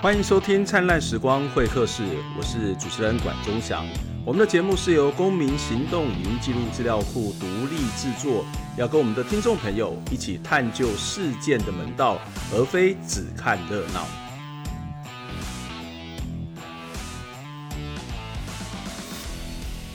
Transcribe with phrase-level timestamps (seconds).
[0.00, 2.04] 欢迎收听《灿烂时光会客室》，
[2.38, 3.84] 我是主持人管中祥。
[4.24, 8.44] 我们的节目是由公民行动影音记录资料库独立制作，
[8.76, 12.16] 要跟我们的听众朋友一起探究事件的门道，
[12.54, 14.06] 而非只看热闹。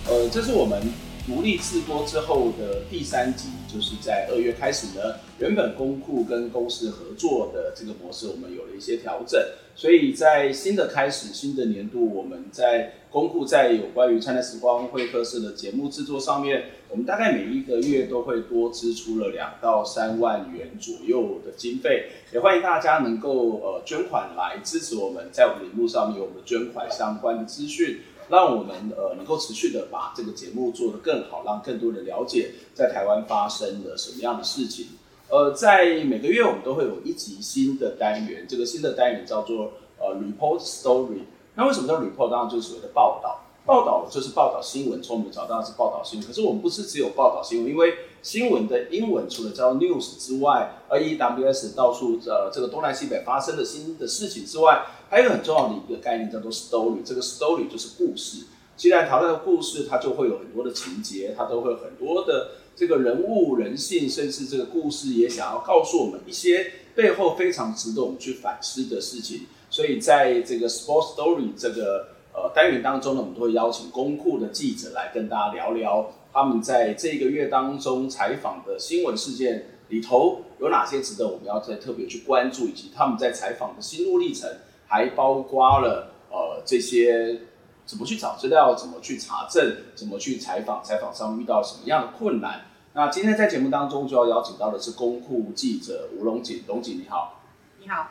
[0.09, 0.83] 呃，这是我们
[1.25, 5.15] 独立制播之后的第三集，就是在二月开始呢。
[5.39, 9.41] 原本公库跟公司合作的这个模式，我们有了一些调整。
[9.73, 22.09] 所以在新的开始、新的年度，我们在公库在有关于灿烂时光会客室的节目制作上面，我们大概每一个月都会多支出了两到三万元左右的经费。
[22.33, 28.01] 也欢迎大家能够呃捐款来支持我们，在我们的荧幕上面有我们捐款相关的资讯。
[28.33, 34.87] 让我们呃能够持续的把这个节目做得更好，让更多人了解在台湾发生了什么样的事情。
[35.29, 41.21] 呃，在每个月我们都会有一集新的单元，这个新的单元叫做呃 Report Story。
[41.53, 42.31] 那为什么叫 Report？
[42.31, 43.39] 当然就是所谓的报道。
[43.65, 46.27] 报道就是报道新闻，从我们找到的是报道新闻。
[46.27, 54.83] 可是我们不是只有报道新闻，因为新闻的英文除了叫 news 之外，而 E W S 到处呃这个东南西北发生的新的事情之外，
[55.13, 57.03] 还有很重要的一个概念叫做 story。
[57.05, 58.45] 这个 story 就是故事。
[58.75, 69.41] 既然讨论的故事，它就会有很多的情节，它都会有很多的这个人物、人性，甚至这个故事也想要告诉我们一些背后非常值得我们去反思的事情。
[69.69, 72.07] 所以在这个 Sport Story 这个。
[72.35, 84.49] 呃，单元当中呢，我们都会邀请公库的记者来跟大家聊聊他们在这个月当中采访的新闻事件里头有哪些值得我们要再特别去关注，以及他们在采访的心路历程，
[84.93, 87.41] 还包括了呃这些
[87.83, 92.65] 怎么去找资料，怎么去查证，怎么去采访，采访上遇到什么样的困难。
[92.93, 97.41] 那今天在节目当中就要邀请到的是公库记者吴龙锦，龙锦你好。
[97.79, 98.07] 你好。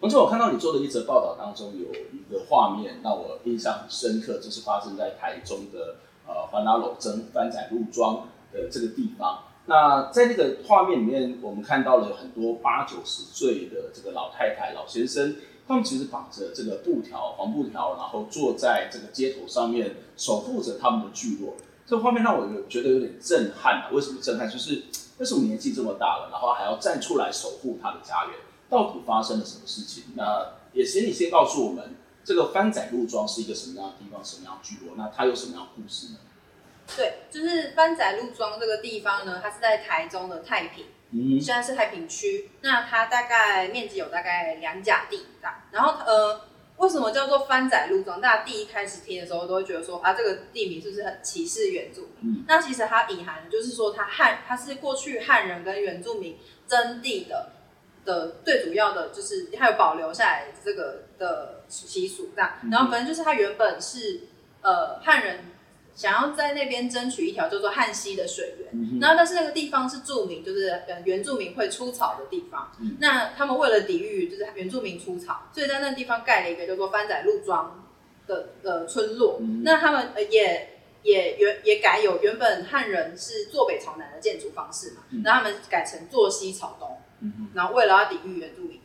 [0.00, 9.44] 而且我看到你做的一则报道当中有一个画面让我印象很深刻，就是发生在台中的呃环岛路争番仔路庄的这个地方。
[9.66, 21.54] 那在那个画面里面，我们看到了很多八九十岁的这个老太太、老先生，他们其实绑着这个布条、黄布条，然后坐在这个街头上面守护着他们的聚落。
[21.86, 23.90] 这画面让我有觉得有点震撼啊！
[23.92, 24.48] 为什么震撼？
[24.50, 24.82] 就是
[25.18, 28.34] 为什么年纪这么大了，然后还要站出来守护他的家园？
[28.68, 30.02] 到底发生了什么事情？
[30.16, 31.94] 那也请你先告诉我们，
[32.24, 34.94] 这个番仔路庄是一个什么样的地方，什么样的聚落？
[34.96, 36.18] 那它有什么样的故事呢？
[36.96, 42.50] 对，就是番仔路庄这个地方呢，它是在台中的太平，嗯，现在是太平区。
[42.62, 45.64] 那它大概面积有大概两甲地大。
[45.70, 46.40] 然后呃，
[46.76, 48.20] 为什么叫做番仔路庄？
[48.20, 52.34] 大家第一开始听的时候都会觉得说啊，这个地名是不是很歧视原住民？
[52.40, 56.36] 嗯，那其实它隐含的就是说，它汉它是过去汉人跟原住民
[56.66, 57.52] 争地的。
[58.06, 64.20] 的最主要的就是还有保留下来这个的习俗这样，然后反正就是它原本是
[64.62, 65.40] 呃汉人
[65.96, 72.70] 想要在那边争取一条叫做汉溪的水源，然后但是那个地方是著名就是呃原住民会出草的地方，
[73.00, 77.88] 那他们为了抵御就是原住民出草，所以在那个地方盖了一个叫做番仔路庄
[78.26, 86.98] 的呃村落，那他们也也原也改有原本汉人是坐北朝南的建筑方式嘛，那他们改成坐西朝东。
[87.20, 88.78] 嗯，然后为了要抵御原住民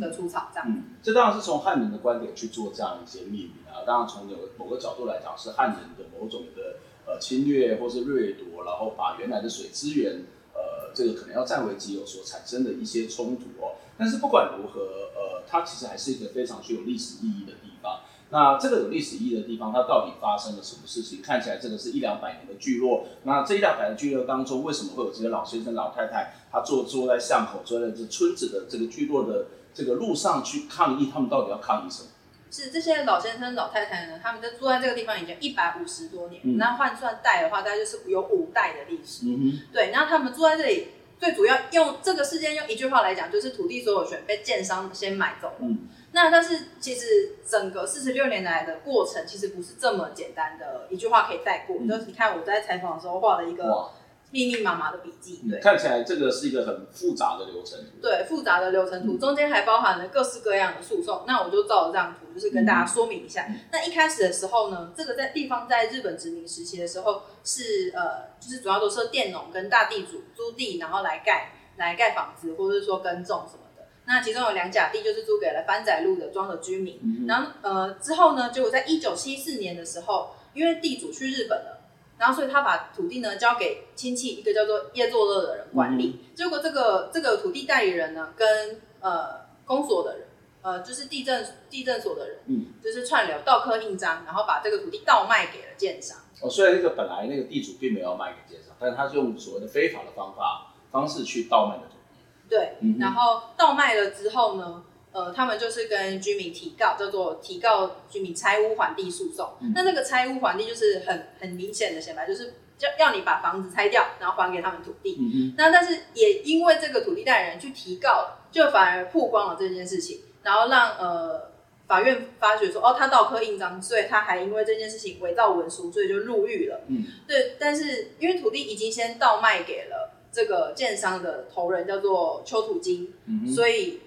[0.00, 0.84] 的的出草，这样、嗯。
[1.02, 3.84] 这当然是从汉人的观点去做这样一些命名啊。
[3.86, 10.24] 当然从有某个角度来讲，是汉人的某种的呃侵略或是掠夺，然后把原来的水资源
[10.54, 13.76] 呃这个可能要占为己有所产生的一些冲突哦。
[13.98, 14.80] 但是不管如何，
[15.14, 18.00] 呃，它其实还是一个非常具有历史意义的地方。
[18.32, 21.20] 那这个有历史意义的地方，它到底发生了什么事情？
[21.20, 23.04] 看起来这个是一两百年的聚落。
[23.24, 31.10] 那这一两百年的聚落当中，为什么会有这些老先生、老太太，他坐坐在巷口，坐在这村子的这个聚落的这个路上去抗议？
[31.12, 32.08] 他们到底要抗议什么？
[32.52, 34.18] 是这些老先生、老太太呢？
[34.20, 39.26] 他们在住在这个地方已经一百五十多年，嗯、那换算代的话，大概就是有五代的历史。
[39.72, 39.92] 对。
[39.92, 40.88] 然后他们住在这里，
[41.20, 45.54] 最主要用这个事件用一句话来讲，就是土地所有权被建商先买走了。
[45.60, 45.86] 嗯。
[46.10, 51.76] 那但是其实整个四十六年来的过程，其实不是这么简单的一句话可以带过。
[51.78, 53.90] 嗯、就是你看我在采访的时候画了一个
[54.30, 58.00] 密密麻麻的笔记，对，看起来这个是一个很复杂的流程图。
[58.00, 61.24] 对，复杂的流程图中间还包含了各式各样的诉讼。
[61.26, 63.46] 那我就照着这张图，就是跟大家说明一下。
[63.48, 73.64] 嗯、那一开始的时候呢，这个在地方在日本殖民时期的时候是呃，就是主要都是佃农跟大地主租地，然后来盖来盖房子，或者是说耕种什么。
[74.06, 76.98] 那其中有两甲地，就是租给了番仔路的庄的居民。
[77.02, 81.79] 嗯、然后呃之后呢，结果在一九七四年的时候，因为地主去日本了，
[82.20, 86.20] 然后所以他把土地呢交给亲戚一个叫做叶作乐的人管理。
[86.22, 90.26] 嗯、结果这个这个土地代理人呢，跟呃公所的人
[90.62, 96.18] 呃，就是地震地震所的人，嗯，就是串流倒刻印章，然后把这个土地倒卖给了建商。
[96.42, 102.20] 哦，虽然那个本来那个地主并没有卖给建商，但是他是用所谓的非法的方法方式去倒卖的土地。
[102.50, 109.54] 对，嗯、然后倒卖了之后呢，呃，他们就是跟居民提告，叫做提告居民拆屋还地诉讼。
[109.60, 115.18] 嗯、那那个拆屋还地就是很很明显的显白，就是要要你把房子拆掉，然后还给他们土地。
[115.56, 120.20] 那但是也因为这个土地代理人去提告了，就反而曝光了这件事情。
[120.42, 121.50] 然后让呃
[121.86, 126.80] 法院发觉说，哦，他倒刻印章，所以他还因为这件事情伪造文书，所以就入狱了。
[126.86, 127.56] 嗯，对。
[127.58, 134.00] 但是因为土地已经先倒卖给了这个建商的头人，叫做邱土金，嗯、所以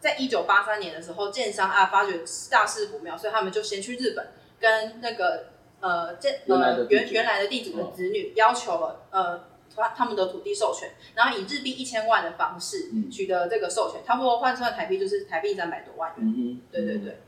[0.00, 4.28] 在一九八三年的时候，建商啊发觉大事不妙，所以他们就先去日本
[4.58, 5.46] 跟那个
[5.80, 9.44] 呃建呃原原来的地主的子女要求了呃。
[9.76, 16.26] 他他们的土地授权，然后以日币一千万的方式取得这个授权，差不多换算台币就是台币三百多万元。
[16.26, 17.20] 嗯哼，对对对。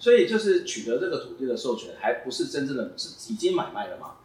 [0.00, 4.16] 所以就是取得这个土地的授权，还不是真正的是已经买卖了吗？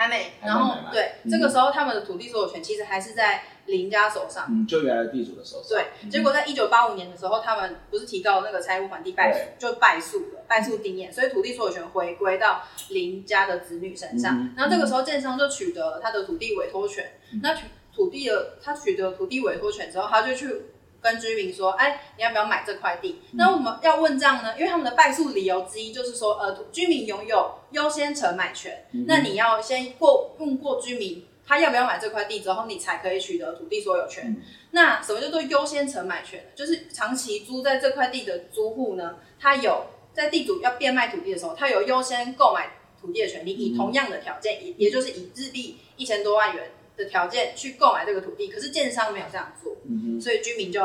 [0.00, 5.68] 还没，然后对，这个时候他们的土地所有权其实还是在林家手上，嗯，就原来的地主的手上。
[5.68, 14.54] 对，结果在一九八五年的时候，他们不是提高那个拆屋还地败诉，就败诉了，败诉定谳，所以土地所有权回归到林家的子女身上。
[14.56, 17.12] 然后这个时候建商就取得了他的土地委托权，
[17.42, 17.60] 那土
[17.94, 20.62] 土地的他取得土地委托权之后，他就去。
[21.00, 23.20] 跟居民说，哎，你要不要买这块地？
[23.32, 24.54] 嗯、那为什么要问这样呢？
[24.58, 28.86] 因为他们的败诉理由之一就是说，呃，居民拥有优先承买权。
[28.92, 34.24] 嗯、那你要先过问过居民，他要不要买这块地之后，你才可以取得土地所有权。
[34.28, 34.42] 嗯、
[34.72, 36.44] 那什么叫做优先承买权？
[36.54, 42.70] 就是长期租在这块地的租户呢，他有在地主要变卖土地的时候，他有优先购买
[43.00, 46.70] 土地的权利，以同样的条件，也、嗯、也就是以日币一千多万元。
[47.00, 49.74] 的条件去购买这个土地，可是建商没有这样做，
[50.20, 50.80] 所以居民就，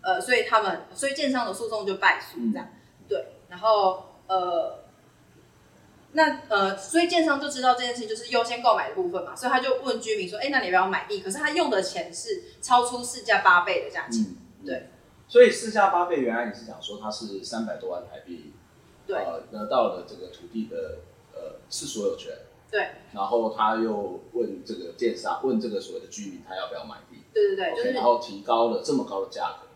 [0.00, 4.84] 呃，所以他们，所以建商的诉讼就败诉这样，嗯、对，然后呃，
[6.12, 11.20] 那呃，所以建商就知道这件事情就是优先购买的部分嘛，所以他就问居民说，哎、欸，那你要不要买地？
[11.20, 14.88] 可是他用的钱是超出市价八倍的价钱，嗯、对，
[15.26, 18.52] 所以市价八倍，原来你是讲说它是三百多万台币，
[19.06, 21.00] 对，呃，得到了这个土地的
[21.34, 22.32] 呃是所有权。
[22.70, 27.16] 对，然后他又问这个建商，问这个所谓的居民，他要不要买地？
[27.32, 29.68] 对对对，okay, 就是然后提高了这么高的价格。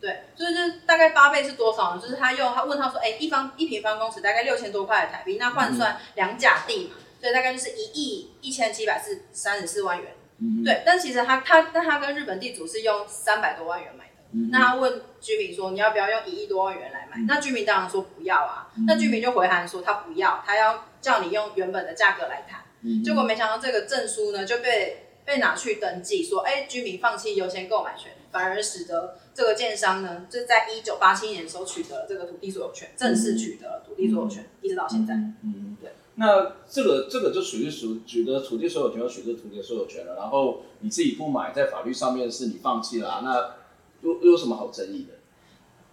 [0.00, 2.00] 对，所以就是大概八倍是多少呢？
[2.00, 10.14] 就是他用他问他说，哎，一方一平方公尺大概六千多块的台币，那换算两甲地嘛，嗯、所以大概就是一亿一千七百四三十四万元。
[10.38, 14.07] 嗯哼，对，但其实他他但他跟日本地主是用三百多万元买的。
[14.32, 17.18] 嗯、那他问居民说，你要不要用一亿多万元来买？
[17.18, 18.70] 嗯、那居民当然说不要啊。
[18.76, 20.84] 嗯、那居民就回函说他不要，他要。
[21.00, 35.14] 叫你用原本的价格来谈，嗯、结果没想到这个证书呢就被被拿去登记，说哎，居民放弃优先购买权，反而使得这个建商呢就在一九八七年的时候取得了这个土地所有权，正式取得了土地所有权，嗯、一直到现在。
[35.14, 35.92] 嗯，对。
[36.16, 43.54] 那这个这个就属于属取得土地所有权，又取得土地所有权了，然后你自己不买，在法律上面是你放弃了，啊，那
[44.02, 45.14] 又又有什么好争议的？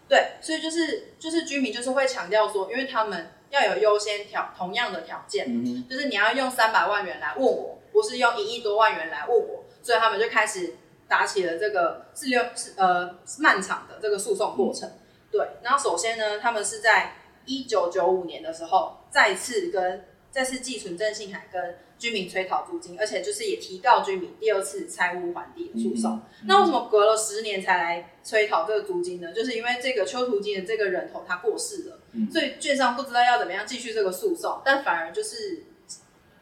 [0.08, 3.32] 对，所以就是就是居民就是会强调说，因为他们。
[3.52, 10.74] 要有优先条同样的条件，嗯、就是你要用三百万元来问我，不是用一亿多万元来问我，所以他们就开始
[11.08, 14.90] 打起了这个是六是呃漫长的这个诉讼过程。
[14.90, 15.00] 嗯、
[15.32, 17.14] 对，然后首先呢，他们是在
[17.46, 26.22] 一九九五年的时候再次跟再次寄存郑信海跟居民催讨租金，而且就是也提告居民第二次拆屋还地的诉讼。
[26.46, 29.34] 那为什么隔了十年才来催讨这个租金呢？
[29.34, 32.00] 就是因为这个邱图金的这个人头他过世了。
[32.32, 35.64] 所以券商不知道要怎么样继续这个诉讼，但反而就是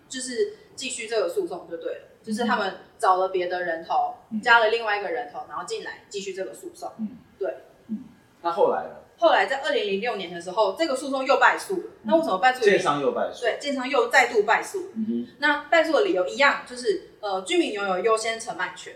[0.10, 6.92] 就是继续这个诉讼就对了，就是他们找了别的人头，加了另外一个人头，然后进来继续这个诉讼。
[7.00, 7.56] 嗯，对。
[7.88, 8.06] 嗯，
[8.42, 8.96] 那后来呢？
[9.24, 11.84] 后来在二零零六年的时候，这个诉讼又败诉了。
[12.04, 12.60] 那为什么败诉？
[12.60, 13.42] 建商又败诉。
[13.42, 14.90] 对，建商又再度败诉。
[14.98, 15.28] 嗯哼。
[15.40, 18.94] 那败诉的理由一样，就是呃，居民拥有优先承买权。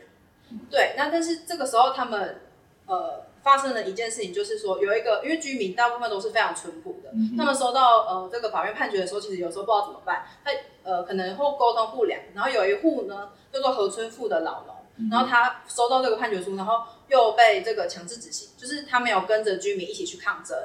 [0.70, 2.42] 对，那但是这个时候他们
[2.88, 3.26] 呃。
[3.44, 10.52] 发生了一件事情，就是说有一个，因为居民大部分都是非常淳朴的，嗯、他们收到呃这个法院判决的时候，其实有时候不知道怎么办，他
[10.84, 14.76] 呃可能会沟通不良，然后有一户呢叫做何村富的老农，
[15.12, 20.58] 然后他收到这个判决书，然后又被这个强制执行，就是他没有跟着居民一起去抗争.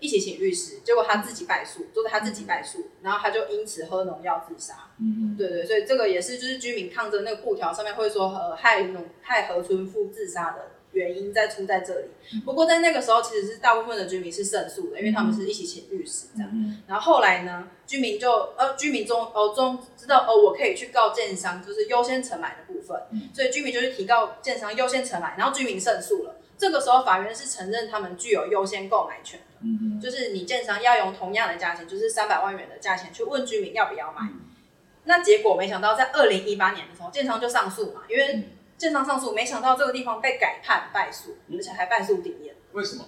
[0.00, 10.77] 一起请律师，结果他自己败诉，都、就是他自己败诉，然后他就因此喝农药自杀，嗯嗯对对，所以这个也是就是居民抗争那个布条上面会说呃害农害河村妇自杀的。
[10.98, 12.08] 原因在出在这里，
[12.44, 16.50] 不过在那个时候，其实是大部分的居民是胜诉的，因为他们是一起请律师这样。
[16.88, 23.00] 然后后来呢，居民就呃，居民中哦中知道哦，我可以去告建商，就是优先承买的部分，
[23.32, 34.22] 所以居民就去提告建商优先承买，然后居民胜诉了，这个时候法院是承认他们具有优先购买权的，就是你建商要用同样的价钱，就是三百万元的价钱去问居民要不要买。
[34.22, 34.40] 嗯、
[35.04, 42.52] 那结果没想到在二零一八年的时候，建商就上诉嘛，因为建商上诉，没想到这个地方被改判败诉，而且还败诉顶谳。
[42.72, 43.04] 为什么？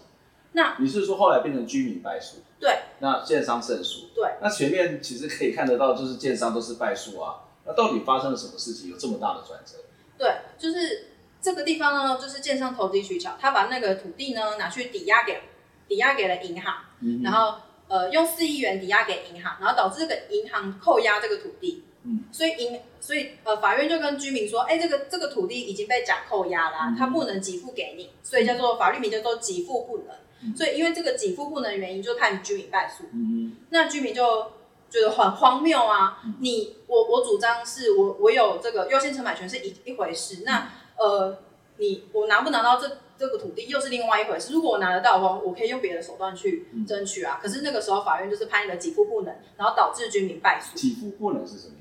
[0.52, 2.42] 那你是说后来变成居民败诉？
[2.58, 2.80] 对。
[2.98, 4.08] 那建商胜诉？
[4.14, 4.34] 对。
[4.42, 7.44] 那前面其实可以看得到，就是建商都是败诉啊。
[7.64, 9.78] 那到底发生了什么事情，有这么大的转折？
[10.18, 11.06] 对，就是。
[11.42, 15.40] 这个地方呢，就是建商投机取巧，他把那个土地呢拿去抵押给
[15.88, 17.54] 抵押给了银行，嗯、然后
[17.88, 30.06] 呃用四亿元抵押给银行，然后导致这个银行扣押这个土地，嗯，所以银所以呃法院就跟居民说，哎，这个这个土地已经被假扣押了，嗯，他不能给付给你，所以叫做法律名叫做给付不能，
[30.42, 34.52] 嗯，所以因为这个给付不能的原因，就判居民败诉，嗯，那居民就
[34.88, 40.72] 觉得很荒谬啊，嗯，你我我主张是我我有这个优先承买权是一一回事，那。
[41.00, 41.34] 呃，
[41.78, 44.52] 你我拿不拿到这这个土地又是另外一回事。
[44.52, 47.40] 如果我拿得到的话，我可以用别的手段去争取啊。
[47.40, 50.78] 嗯、可是那个时候法院就是判你的给付不能，然后导致居民败诉。
[50.78, 51.74] 给付不能是什么？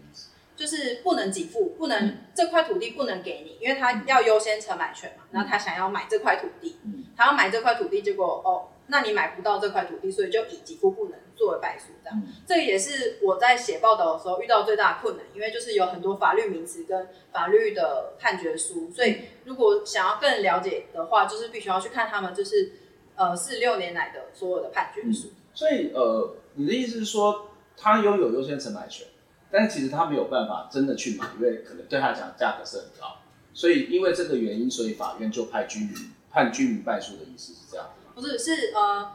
[0.59, 5.23] 就是不能给付，不能、嗯、这块土地不能给你，因为他要优先承买权嘛。
[5.31, 11.13] 然后他想要买这块土地，嗯、他要买这块土地，结果哦，那你买不到这块土地，所以就以给付不能。
[11.39, 22.73] 作为败诉，这样、嗯，这也是我在写报道的时候遇到最大的困难，因为就是有很多法律名词跟法律的判决书，所以如果想要更了解的话，就是必须要去看他们就是
[23.15, 25.29] 呃四六年来的所有的判决书。
[25.29, 29.07] 嗯、所以呃，你的意思是说，他拥有优先承买权，
[29.51, 33.18] 但是其实他没有办法真的去买，因为可能对他讲价格是很高，
[33.53, 35.94] 所以因为这个原因，所以法院就派居民
[36.32, 37.88] 判居民败诉的意思是这样？
[38.15, 39.13] 不是，是呃。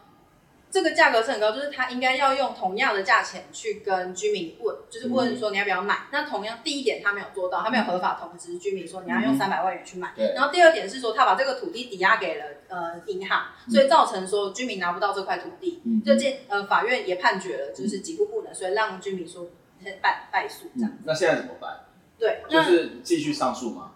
[0.70, 5.94] 这个价格是很高，就是他应该要用同样的价钱去跟居民问，就是问说你要不要买。
[5.94, 10.12] 嗯、那同样第一点他没有做到，他没有合法通知居民说你要用三百万元去买。
[10.16, 15.80] 嗯、然后第二点是说他把这个土地抵押给了呃银行，所以造成说居民拿不到这块土地。
[15.84, 19.48] 嗯，就见呃法院也判决了，就是几乎不能，所以让居民说
[20.02, 20.98] 败败诉这样、嗯。
[21.04, 21.80] 那现在怎么办？
[22.18, 23.92] 对，就是继续上诉吗？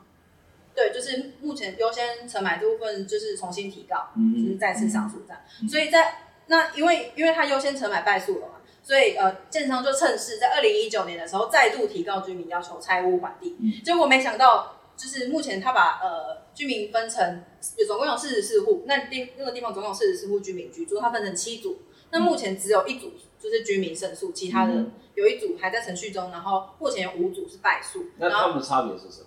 [0.75, 5.43] 对，就是目前优先承买这部分就是重新提告，嗯、就是再次上诉这样。
[5.63, 13.57] 嗯、所以在那因为因为他优先承买败诉了嘛，所以呃，建商就趁势在二零一九年的时候再度提告居民，要求拆屋还地。
[13.61, 17.43] 嗯，结果没想到，就是目前他把呃居民分成，
[17.87, 21.83] 总共有四十四户，那地那个地方总共有四十四户居民居住，他分成七组。
[22.11, 28.05] 那目前只有一组就是居民胜诉，其他的有一组还在程序中，然后目前有五组是败诉。
[28.19, 29.27] 那他们的差别是什么？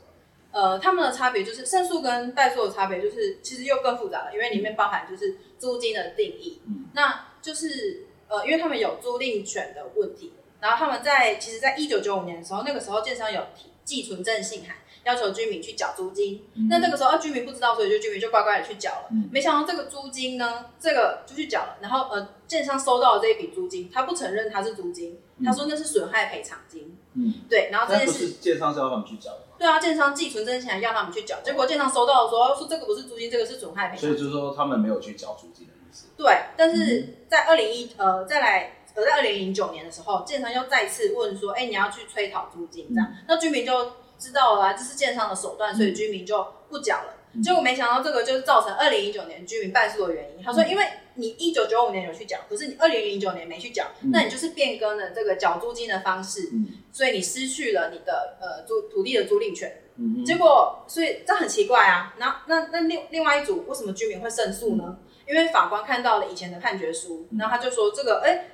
[0.51, 29.39] 呃，他们的差别就是胜诉跟败诉的差别，就是其实又更复杂了，因为里面包含就是租金的定义，嗯，那就是呃，因为他们有租赁权的问题，然后他们在其实，在一九九五年的时候，那个时候建商有提寄存证信函，要求居民去缴租金，嗯、那这个时候啊，居民不知道，所以就居民就乖乖的去缴了，嗯，没想到这个租金呢，这个就去缴了，然后呃，建商收到了这一笔租金，他不承认他是租金，嗯、他说那是损害赔偿金，嗯，对，然后这件事建商是要他们去缴的。
[29.57, 34.01] 对啊，建商寄存证信函要他们去缴，结果建商收到的时候说这个不是租金，这个是损害赔偿。
[34.01, 36.07] 所以就是说他们没有去缴租金的意思。
[36.17, 47.17] 对，但是在二零一呃再来呃在二零零九年的时候，建商又再次问说，哎，你要去催讨租金这样，嗯、那居民就知道了，这是建商的手段，所以居民就不缴了。
[47.33, 50.43] 嗯、结果没想到这个就是造成二零一九年居民败诉的原因。
[50.43, 50.85] 他说，因为
[51.15, 59.81] 你一九九五年有去缴，可是你二零零九年没去缴，嗯、那你就是变更了这个缴租金的方式，嗯、所以你失去了你的呃租土地的租赁权。
[59.97, 62.13] 嗯、结果，所以这很奇怪啊。
[62.17, 64.83] 那那那另另外一组为什么居民会胜诉呢？
[64.87, 64.97] 嗯、
[65.27, 68.47] 因为法官看到了以前的判决书，然后他就说这个哎，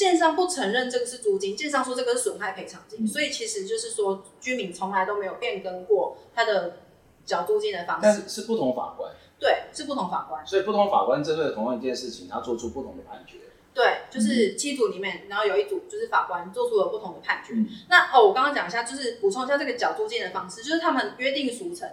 [0.00, 6.78] 建商不承认这个是租金，建商说这个是损害赔偿金，嗯、所以其实就是说居民从来都没有变更过他的
[7.26, 8.00] 缴租金的方式。
[8.02, 9.12] 但是是不同法官。
[9.38, 13.36] 对，是不同法官，所以不同法官针对同样一件事情，他做出不同的判决。
[13.74, 17.52] 对，就是七组里面，然后有一组就是法官做出了不同的判决。
[17.52, 21.86] 嗯、那哦，我刚刚讲一下，就是补充一下这个缴租金的方式，就是他们约定俗成，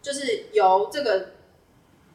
[0.00, 1.30] 就是由这个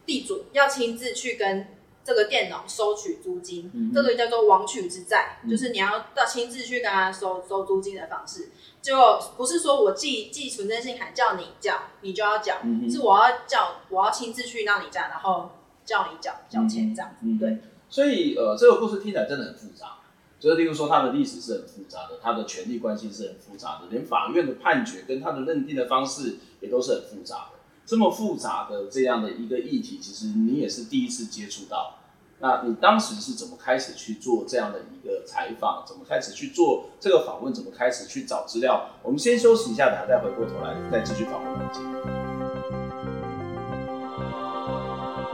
[0.06, 1.68] 地主要亲自去跟
[2.04, 8.50] 这个店长收取租金，这个叫做网取之债，嗯、就是你要到亲自去跟他收收租金的方式。
[8.82, 8.94] 就
[9.38, 15.52] 不是说我寄寄存证信函叫你缴，你就要缴，嗯、是我要叫我要亲自去到你家，然后
[15.86, 17.20] 叫你缴缴钱这样子。
[17.22, 20.00] 嗯、对，所以呃，这个故事听起来真的很复杂，
[20.38, 27.53] 就是例如说它的历史是很复杂的，它的权利关系是很复杂的，连法院的判决跟它的认定的方式也都是很复杂的。
[27.86, 31.96] 这么复杂的这样的一个议题，其实你也是第一次接触到。
[32.40, 35.84] 那你当时是怎么开始去做这样的一个采访？
[35.88, 37.54] 怎么开始去做这个访问？
[37.54, 38.86] 怎么开始去找资料？
[39.02, 41.54] 我们先休息一下，等下再回过头来再继续访问。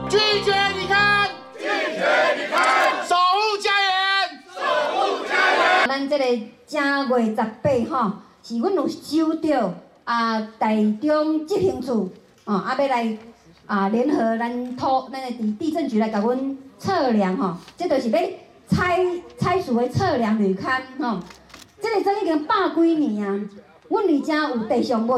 [0.08, 2.02] 拒绝离开，拒绝
[2.36, 4.60] 离开，守护家园，守
[4.96, 5.88] 护家园。
[5.88, 6.24] 咱这个
[6.66, 7.44] 正月十八
[7.90, 12.10] 吼，是阮有收到啊台中执行处
[12.50, 13.16] 哦，啊要来
[13.66, 18.20] 啊联合咱土咱个地地震局来甲阮测量吼，这就是要
[18.66, 19.06] 采
[19.38, 21.20] 采取的测量履勘吼，
[21.80, 23.40] 这个做已经百几年啊，
[23.88, 25.10] 阮里正有地上物，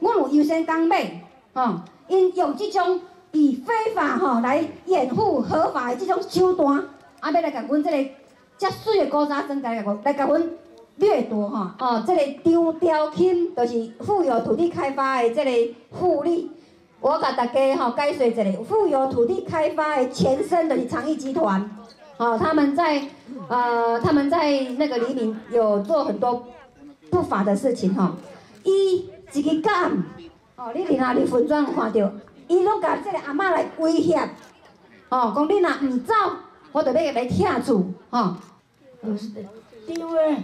[0.00, 1.20] 阮有优先岗位
[1.54, 1.76] 吼，
[2.08, 3.00] 因用这种。
[3.32, 6.84] 以非法吼来掩护合法的这种手段，
[7.20, 8.10] 啊，要来甲阮这个
[8.58, 10.50] 遮水的古早庄来甲来甲阮
[10.96, 16.50] 掠夺吼，哦，这个张雕鑫就是富有土地开发的这个富力，
[17.00, 21.70] 我甲大家吼解说一下，富有土地开发的前身就是长益集团，
[22.18, 23.02] 哦，他们在
[23.48, 26.44] 呃他们在那个黎明有做很多
[27.10, 28.10] 不法的事情吼，
[28.64, 29.90] 伊一个干，
[30.56, 32.12] 哦，你伫哪里分装看到？
[32.48, 34.18] 伊拢甲即个阿嬷来威胁，
[35.08, 36.14] 哦，讲你若毋走，
[36.72, 38.34] 我就要来拆厝，吼。
[39.86, 40.36] 因为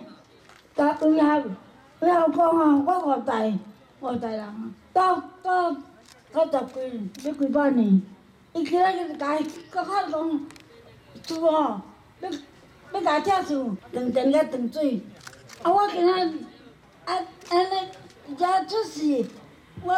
[0.74, 1.44] 甲威胁，
[2.00, 3.52] 威胁讲吼，我外代
[4.00, 5.76] 外代人，到到
[6.44, 8.02] 到十几要几百年，
[8.52, 10.46] 伊今仔日甲伊阁较讲
[11.22, 11.80] 厝吼，
[12.20, 12.30] 要
[12.92, 15.00] 要甲拆厝，断电甲断水，
[15.62, 16.12] 啊我今仔
[17.06, 17.14] 啊
[17.50, 19.24] 安尼才出事，
[19.82, 19.96] 我。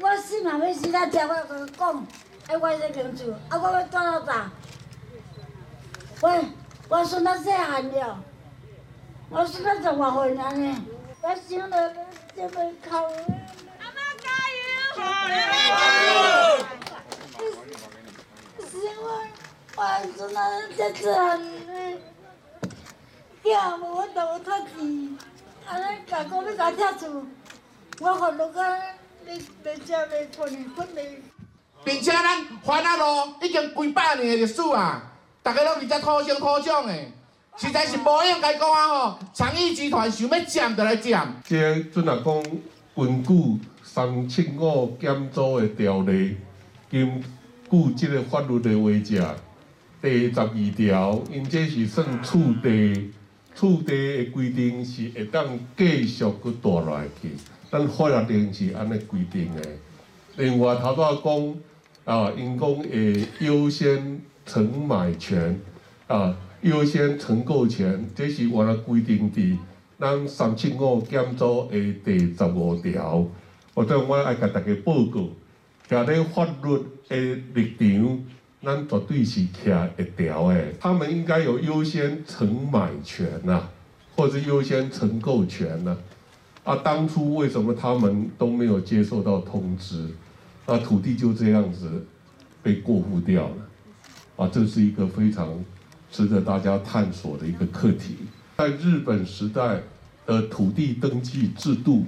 [0.00, 1.06] 我死嘛要死啦！
[1.06, 1.44] 只我甲
[1.78, 2.06] 讲，
[2.48, 4.50] 哎，我这间厝，啊，我要住到咋？
[6.20, 6.44] 我
[6.88, 8.18] 我孙仔细汉了，
[9.30, 10.84] 我孙仔十外岁了呢，
[11.22, 11.94] 我想着
[12.34, 12.56] 要要哭。
[12.90, 12.98] 阿妈加
[13.70, 13.72] 油！
[13.78, 14.28] 阿妈加
[14.58, 14.66] 油！
[14.74, 15.00] 是我
[19.76, 19.80] 我
[20.16, 20.40] 孙仔
[20.76, 21.72] 这次汉呢，
[23.42, 25.16] 囝无法度读书，
[25.66, 27.26] 安尼甲讲要甲拆厝，
[28.00, 28.58] 我看落去。
[31.82, 35.02] 并且咱番仔路已经几百年的历史啊，
[35.42, 36.94] 大家拢伫遮土生土长的，
[37.56, 39.18] 实在是无应该讲啊吼！
[39.32, 41.34] 长益集团想要占就来占。
[41.42, 42.42] 即阵若讲
[42.94, 43.58] 根据
[43.94, 46.34] 三七五减租的条例，
[46.90, 47.22] 根
[47.70, 49.36] 据即个法律的话则，
[50.02, 53.12] 第十二条，因这是算厝地，
[53.54, 57.30] 厝地的规定是会当继续去住落去。
[57.70, 59.62] 咱法律定是安尼规定的。
[60.38, 65.60] 另外头拄仔讲啊，因讲会优先承买权
[66.08, 69.56] 啊，优先承购权，这是原来规定伫
[70.00, 73.24] 咱三七五减租的第十五条。
[73.74, 75.28] 或者我爱甲大家报告，
[75.88, 77.16] 徛咧法律的
[77.54, 78.24] 立场，
[78.62, 80.72] 咱绝对是徛一条诶。
[80.78, 83.64] 他们应该有优先承买权呐，
[84.14, 85.96] 或者优先承购权呐。
[86.62, 90.08] 啊，当初为什么他们都没有接受到通知？
[90.66, 92.06] 那，土地就这样子
[92.62, 93.56] 被过户掉了。
[94.36, 95.62] 啊，这是一个非常
[96.12, 98.16] 值得大家探索的一个课题。
[98.56, 99.82] 在日本时代
[100.24, 102.06] 的土地登记制度，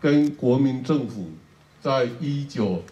[0.00, 1.28] 跟国民政府
[1.82, 2.82] 在一九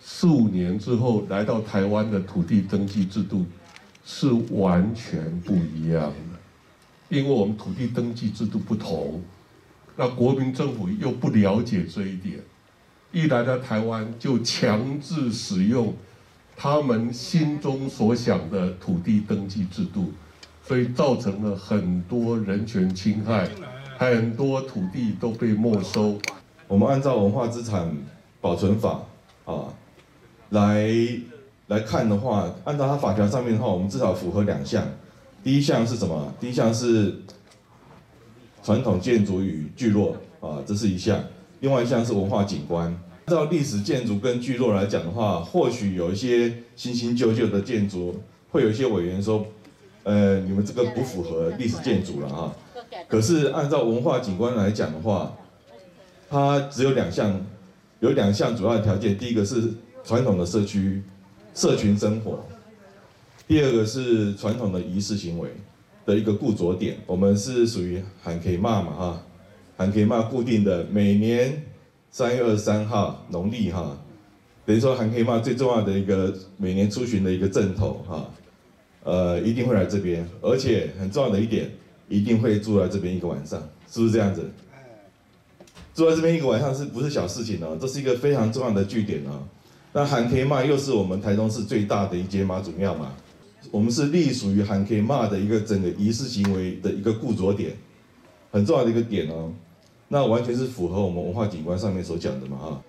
[0.00, 3.44] 四五年之后来到台湾的土地登记制度
[4.04, 9.22] 是完全不一样的，因为我们土地登记制度不同。
[9.96, 12.38] 那国民政府又不了解这一点，
[13.12, 15.94] 一来到台湾就强制使用
[16.56, 20.12] 他们心中所想的土地登记制度，
[20.66, 23.48] 所以造成了很多人权侵害，
[23.96, 26.18] 很多土地都被没收。
[26.74, 27.88] 我们按照文化资产
[28.40, 29.00] 保存法
[29.44, 29.72] 啊
[30.50, 30.90] 来
[31.68, 34.84] 来看的话，按照它法条上面的话，我们至少符合两项。
[35.44, 36.34] 第一项是什么？
[36.40, 37.14] 第一项是。
[38.64, 41.18] 传统建筑与聚落啊，这是一项；
[41.60, 42.86] 另外一项是文化景观。
[43.26, 48.18] 按照历史建筑跟聚落来讲的话，或许有一些新新旧旧的建筑，
[48.50, 49.46] 会有一些委员说，
[50.04, 52.56] 呃，你们这个不符合历史建筑了啊。
[53.06, 55.30] 可是按照文化景观来讲的话，
[56.34, 57.40] 它只有两项，
[58.00, 61.00] 有两项主要的条件：第一个是传统的社区、
[61.54, 62.44] 社群生活；
[63.46, 65.48] 第二个是传统的仪式行为。
[66.04, 69.22] 的一个固着点，我们是属于喊 K 骂嘛哈，
[69.76, 71.62] 喊 K 骂固定的，每年
[72.10, 73.96] 三月二十三号农历哈，
[74.66, 78.28] 等于说喊 K 骂最重要的一个每年出巡的一个阵头哈，
[79.04, 81.70] 呃，一定会来这边，而且很重要的一点，
[82.08, 84.42] 一定会住在这边一个晚上，是不是这样子？
[85.94, 87.68] 住在这边一个晚上是不是小事情呢？
[87.80, 89.38] 这是一个非常重要的据点啊。
[89.92, 93.14] 那喊 K 骂又是我们台中市最大的一间妈祖庙嘛。
[93.70, 97.76] 我们是隶属于喊 K 骂的一个整个仪式行为的一个固着点，
[98.50, 99.52] 很重要的一个点哦。
[100.08, 102.82] 那完全是符合我们文化景观上面所讲的嘛哈。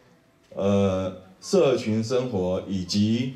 [0.56, 3.36] 呃，社群生活以及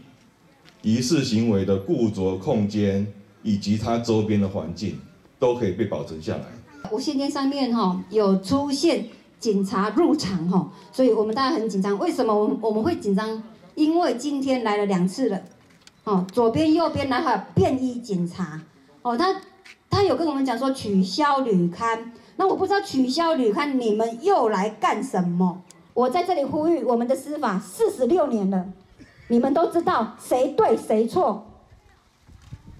[0.81, 3.05] 仪式行为的固着空间
[3.43, 4.99] 以及它周边的环境，
[5.37, 6.45] 都可以被保存下来。
[6.91, 9.05] 无线电上面哈有出现
[9.39, 11.97] 警察入场哈，所以我们大家很紧张。
[11.97, 13.41] 为什么我们我们会紧张？
[13.75, 15.41] 因为今天来了两次了，
[16.03, 18.59] 哦，左边右边来了便衣警察，
[19.01, 19.33] 哦，他
[19.89, 25.61] 他有跟我们讲说取消旅刊，那我不知道取消旅刊你们又来干什么？
[25.93, 28.65] 我在这里呼吁我们的司法四十六年了，
[29.29, 31.45] 你们都知道谁对谁错。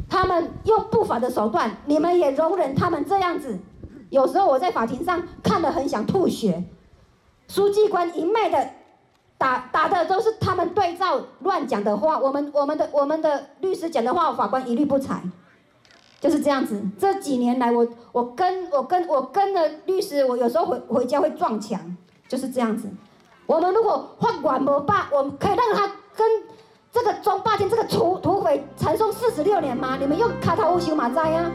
[0.09, 3.59] 他们用不法的手段，你们也容忍他们这样子。
[4.09, 6.63] 有时候我在法庭上看得很想吐血。
[7.47, 8.69] 书记官一昧的
[9.37, 15.23] 打打的都是他们对照乱讲的话，我们我们的我们的律师讲的话，法官一律不采，
[16.19, 16.79] 就是这样子。
[16.99, 22.87] 这几年来我，我跟我跟我跟了律师，我有时候回回家会撞墙，就是这样子。
[23.47, 26.27] 我们如果法官无霸，我们可以让他跟
[26.91, 29.97] 这个中霸天这个土土匪缠讼四十六年吗？
[29.99, 31.51] 你们又卡头乌修马灾呀？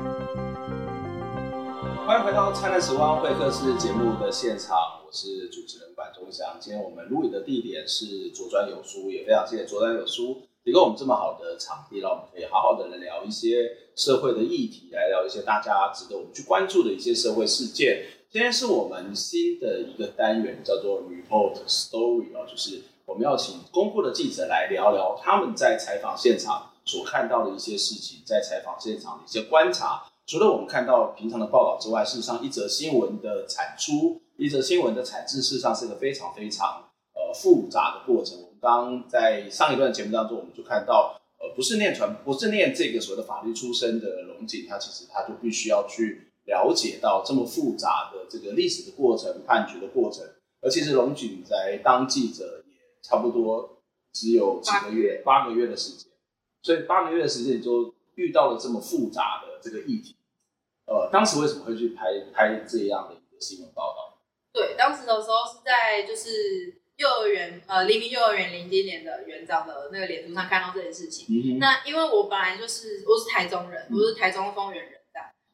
[2.07, 6.59] 欢迎回到《灿烂时光会客室》节目的现场，我是主持人管中祥。
[6.61, 18.05] 今天我们录影的地点是左转有书，也非常谢谢左转有书提供我们这么好的场地，让我们可以好好的来聊一些社会的议题，来聊一些大家值得我们去关注的一些社会事件。
[18.31, 30.05] 今天是我们新的一个单元，叫做 Report Story 哦，就是我们要请公布的记者来聊聊他们在采访现场所看到的一些事情，在采访现场的一些观察。
[30.27, 38.39] 除了我们看到平常的报道之外，事实上一则新闻的产出，一则新闻的产制，事实上是一个非常非常呃复杂的过程。
[38.39, 46.31] 我们刚刚在上一段节目当中，我们就看到，呃，不是念传，不是念这个所谓的法律出身的龙井，他其实他就必须要去。
[46.47, 50.23] 了解到这么复杂的这个历史的过程、判决的过程，
[50.61, 53.79] 而其实龙井在当记者也差不多
[54.13, 56.11] 只有几个月，八个月的时间，
[56.61, 60.14] 所以八个月的时间你就遇到了这么复杂的这个议题。
[60.87, 64.19] 呃，当时为什么会去拍拍这样的一个新闻报道？
[64.53, 71.27] 对，当时的时候是在就是幼儿园，呃，黎明幼儿园零今年的园长的那个脸书上看到这件事情。
[71.29, 74.95] 嗯、那因为我本来就是我是台中人，我是台中丰原人。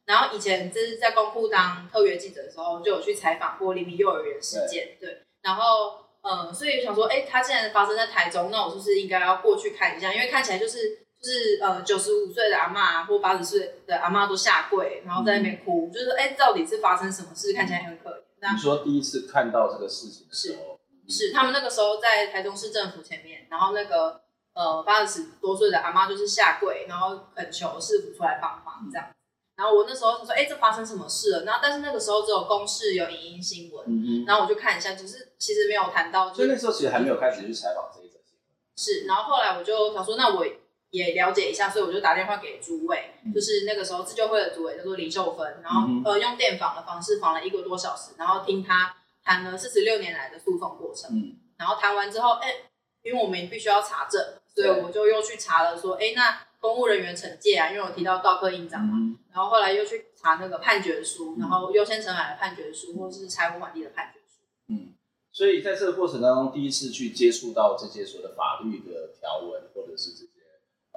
[0.07, 5.23] 然后以前就是在公库当特约记者的时候，就有去采访过黎明幼儿园事件，对，对。
[5.41, 10.13] 然后，呃，所以想说，哎，他既然发生在台中，那我是不是应该要过去看一下？
[10.13, 17.53] 因为看起来就是就是呃九十五岁的阿嬷或八十岁的阿嬷都下跪，然后在那边哭，嗯、就是哎，到底是发生什么事？
[17.53, 18.23] 看起来很可怜。
[18.41, 24.23] 那你说第一次看到这个事情的时候，是是他们那个时候在台中市政府前面，然后那个
[24.55, 29.09] 呃八十多岁的阿妈就是下跪，然后恳求市府出来帮忙这样。
[29.57, 31.45] 然后我那时候就说，哎，这发生什么事了？
[31.45, 36.33] 然后但是那个时候只有公视有影音新闻，嗯、然后我就看一下，只是其实没有谈到。
[36.33, 38.43] 所以那时候其实还没有开始去采访这一则新闻。
[38.75, 40.47] 是，然后后来我就想说，那我
[40.91, 51.11] 也了解一下，所以我就打电话给主委，嗯、就是那个时候自救会的主委叫做李秀芬，然后、嗯、呃用电访的方式访了一个多小时，然后听他谈了四十六年来的诉讼过程。
[51.17, 52.55] 嗯、然后谈完之后，哎，
[53.03, 54.23] 因为我们必须要查证，
[54.55, 56.43] 所以我就又去查了，说，哎，那。
[56.61, 64.43] 公务人员惩戒啊，因为我提到道科印章嘛，嗯、然后后来又去查那个判决书，嗯、然后优先承买的判决书，或是拆屋还地的判决书。
[64.69, 64.93] 嗯，
[65.33, 70.11] 所以在这个过程当中，第一次去接触到这些所谓的法律的条文，或者是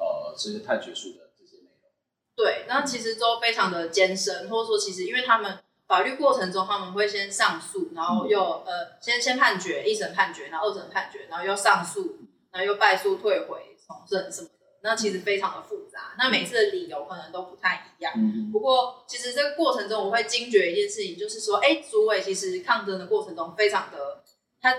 [0.04, 1.92] 呃这些判决书的这些内容。
[2.36, 12.18] 对，那其实都非常的艰深，或者说其实因为他们法律过程中他们会先上诉，然后又、嗯、呃先先判决一审判决，然后二审判决，然后又上诉，
[12.52, 14.54] 然后又败诉退回重审什么的。
[14.86, 18.12] 那其实非常的复杂，那每次的理由可能都不太一样。
[18.18, 24.22] 嗯、不过，其实这个过程中，我会惊觉一件事情，就是说，哎，主委其实抗争的过程中，非常的，
[24.60, 24.76] 他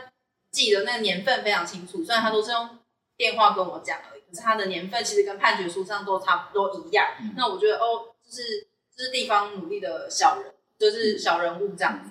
[0.51, 2.05] 记得那个年份非常清楚。
[2.05, 2.79] 虽然他都是用
[3.17, 7.07] 电话跟我讲而是他的年份其实跟判决书上都差不多一样。
[7.20, 8.66] 嗯、那我觉得，哦，就是
[8.97, 12.11] 这是地方努力的小人，就是小人物这样子。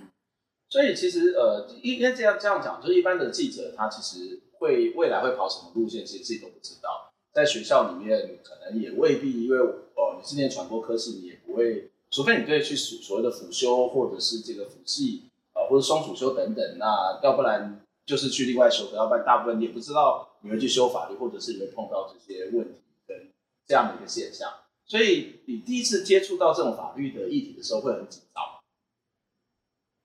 [0.69, 7.13] 所以，其实呃，应该这样这样讲，就是一般的记者，他其实会未来会跑什么路线，其实自己都不知道。
[7.31, 23.31] 在学校里面，可能也未必，因为哦，你是念传播科系，你也不会，除非你对去所所谓的辅修，或者是这个辅系啊、呃，或者双主修等等，那要不然就是去另外修课，要不然大部分你也不知道你会去修法律，或者是你会碰到这些问题跟
[23.67, 24.51] 这样的一个现象。
[24.85, 28.43] 所以你第一次接触到这种法律的议题的时候，会很紧张。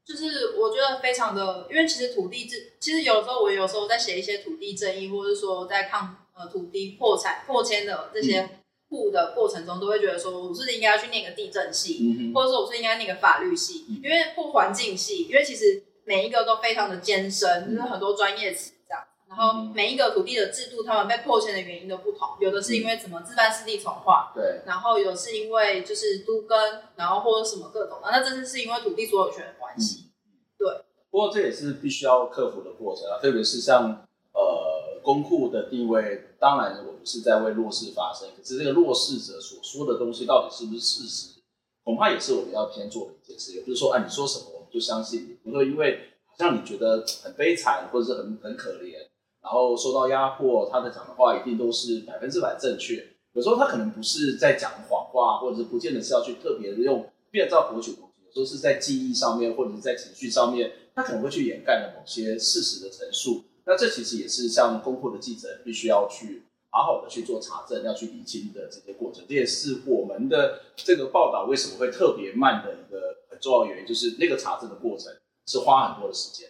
[0.04, 6.16] 就是我觉得非常的，因为其实土地制，其实有时候我有时候在写一些土地正义，或者说在抗。
[6.38, 8.48] 呃，土地破产、破迁的这些
[8.90, 19.04] 户的过程中，都会觉得说，我是应该要去念个地震系，嗯、或者说我是应该念个法律系，嗯、因为或环境系，因为其实每一个都非常的艰深，就是很多专业词这样。
[19.28, 26.58] 然后每一个土地的制度，他们被迫迁的原因都不同，有的是因为怎么自办式地重划，对，然后有的是因为就是都跟，
[26.96, 30.10] 然后或者什么各种的，那这次是因为土地所有权的关系，
[30.58, 30.66] 对。
[31.10, 41.40] 不过这也是必须要克服的过程啊，特别是像呃公库的地位，当然我们是在为弱势发声，可是这个弱势者所说的东西到底是不是事实，
[41.84, 48.94] 恐怕也是我们要先做的一件事，也不是说啊你说什么就相信你，不会因为好像你觉得很悲惨或者是很很可怜，
[49.42, 60.72] 然后受到压迫，他的讲的话一定都是百分之百正确，有时候他可能不是在讲谎话，或者是不见得是要去特别的用变造博取同情，有时候是在记忆上面或者是在情绪上面。
[60.98, 69.24] 他可能会去掩盖了某些事实的陈述，那这其实也是像公库的记者必须要去好好的去做查证，要去理清的这些过程。
[69.28, 76.48] 这也是我们的这个报道为什么会特别慢的一个很重要的原因，就是那个查证的过程是花很多的时间。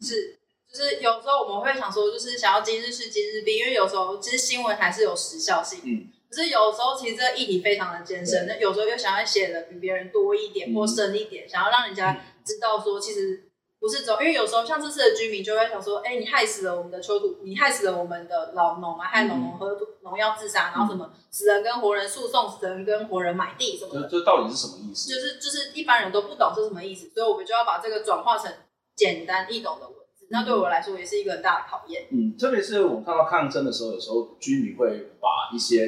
[0.00, 5.80] 是，就是有时候我们会想说，就是想要今日事今日毕，因为有时候其实新闻还是有时效性。
[5.84, 6.08] 嗯。
[6.30, 13.45] 可是有时候其实这个议题非常的艰深，那有时候又想要写的比别人多一点或深一点，嗯、想要让人家知道说其实。
[13.78, 25.08] 不是走，因为有时候像这次的居民就会想说，哎、欸，你害死了我们的秋土，你害死了我们的老农啊，害农农喝农药自杀，然后什么死人跟活人诉讼，死人跟活人买地什么的，这到底是什么意思？
[25.08, 28.50] 就是就是一般人都不懂是什么意思，所以我们就要把这个转化成
[28.96, 30.26] 简单易懂的文字。
[30.30, 32.08] 那对我来说也是一个很大的考验。
[32.10, 35.86] 嗯，特别是我们看到抗争的时候，有时候居民会把一些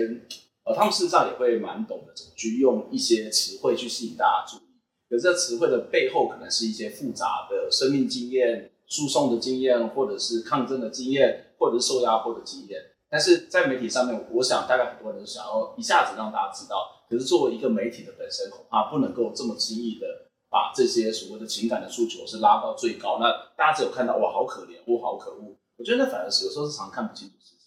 [0.64, 4.67] 呃，他们事实上也会蛮懂的怎么去用一些词汇去吸引大家注意。
[5.08, 12.78] 可是这词汇的背后，可能是一些复杂的生命经验、诉讼的经验，或者是抗争的经验，或者是受压迫的经验。
[13.08, 17.06] 但是在媒体上面，我想大概很多人想要一下子让大家知道。
[17.08, 20.06] 可是作为一个媒体的本身，恐怕不能够这么轻易的
[20.50, 23.16] 把这些所谓的情感的诉求是拉到最高。
[23.18, 25.56] 那大家只有看到哇，好可怜，或好可恶。
[25.78, 27.64] 我觉得那反而是有时候是常看不清楚事情。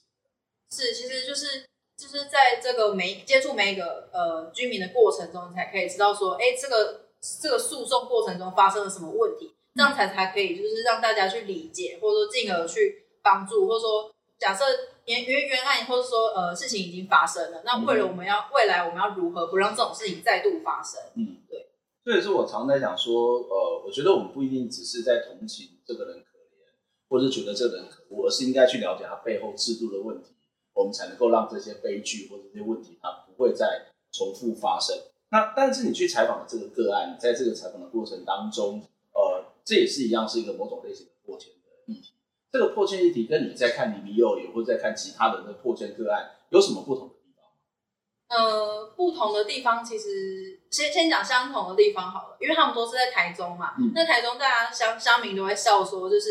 [0.69, 1.65] 是，其实就是
[1.97, 7.00] 就是在这个每接触每一个呃居民的过程中，才可以知道说，哎，这个。
[7.41, 14.65] 这个诉讼过程中发生了什么问题，这样才才可以，就是让大家去理解，或者说进而去帮助，或者说假设
[15.05, 20.99] 冤冤冤案，或者说呃事情已经发生了，那为了我们要未来我们要如何不让这种事情再度发生？
[21.15, 21.67] 嗯，对。
[22.03, 26.65] 这也是我常在讲说，呃，我觉得我们不一定只是在同情这个人可怜，
[27.07, 30.34] 或者觉得这个人可恶，而是应该去了解他背后制度的问题，
[30.73, 34.97] 我们才能够让这些悲剧或者这些问题它不会再重复发生。
[35.32, 38.82] 那但是你去采访的这个个案，在这个采访的过程当中，
[39.13, 42.13] 呃，这也是一样是一个某种类型的破圈的议题。
[42.52, 48.38] 这个破圈议题跟你在看尼尼幼儿园或者在看其他的那破圈个案有什么不同的地方？
[48.38, 53.76] 呃，不同的地方其实先先讲相同的地方好了，因为他们都是在台中嘛。
[53.80, 56.30] 嗯、那台中大家乡乡民都会笑说，就是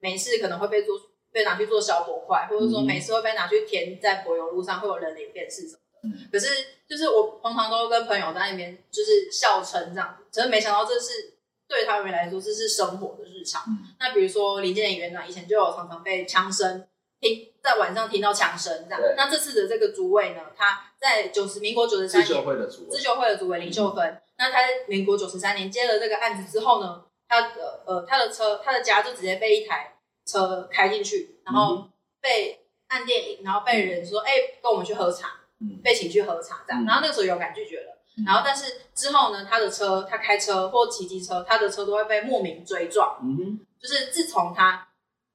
[0.00, 0.98] 每次可能会被做
[1.30, 5.80] 被拿去做小火块，或者说每次会被拿去填在柏油路上会有人脸辨识什么。
[6.02, 6.46] 嗯、可是，
[6.88, 11.34] 就是我常常都跟朋友在那边就是笑称这样子，只是没想到这是
[11.66, 13.62] 对他们来说这是生活的日常。
[13.66, 16.86] 嗯、那比如说林建年园长以前就有常常被枪声
[17.20, 19.00] 听在晚上听到枪声这样。
[19.16, 31.88] 那这次的这个主委呢，他在九十民国九十三年自救会的主委，自救会的主委林秀芬，嗯、那他在民国九十三年接了这个案子之后呢，他的呃他的车他的家就直接被一台车开进去，然后
[32.20, 35.37] 被按电影，然后被人说哎、欸、跟我们去喝茶。
[35.82, 43.18] 被请去喝茶这样，然后那个时候有感拒绝了，然后但是之后呢，他的车，他开车或骑机车，他的车都会被莫名追撞。
[43.22, 44.88] 嗯哼，就是自从他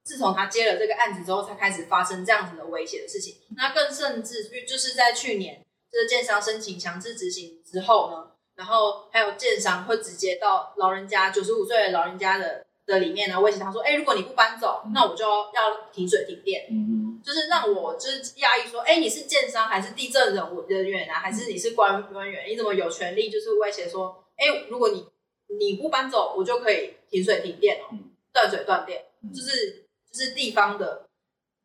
[0.03, 3.35] 自从他接了这个案子之后，才开始发生这样子的危险的事情。
[3.55, 17.03] 那更甚至就是在去年，就是建商申请强制执行之后呢，然后还有建商会直接到老人家九十五岁的老人家的的里面呢，威胁他说：“哎，如果你不搬走，那我就要停水停电。”嗯哼。
[17.23, 21.19] 就是让我就是压抑说，哎、欸，你是建商还是地震人人员啊？
[21.19, 22.49] 还是你是官官员？
[22.49, 25.07] 你怎么有权利就是威胁说，哎、欸，如果你
[25.57, 27.95] 你不搬走，我就可以停水停电哦，
[28.33, 31.07] 断水断电，就是就是地方的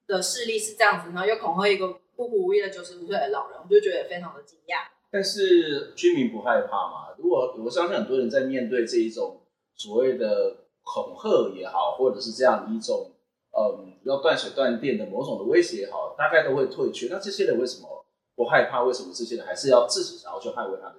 [0.07, 4.87] 的势力是这样子，然后又恐吓一个不服无依的九十五岁的老人，我就觉得非常的惊讶。
[5.11, 7.17] 但是居民不害怕嘛？
[7.19, 9.41] 如果我相信很多人在面对这一种
[9.75, 13.11] 所谓的恐吓也好，或者是这样一种。
[13.51, 17.09] 嗯，要断水断电的某种的威胁也好，大概都会退去。
[17.11, 18.05] 那这些人为什么
[18.37, 18.85] 不害怕？
[18.85, 20.95] 为什么这些人还是要自己想要去捍卫他的？